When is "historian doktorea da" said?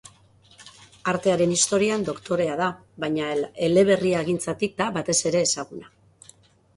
1.55-2.69